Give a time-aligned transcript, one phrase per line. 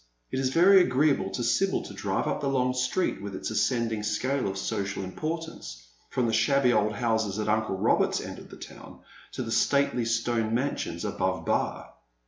[0.31, 4.01] It is very agreeable to Sibyl to drive up the long street, with its ascending
[4.01, 8.57] scale of social importance, from the shabby old houses at uncle iiobert's end of the
[8.57, 9.01] town
[9.33, 11.93] to the stately stone mansions •hove Bar.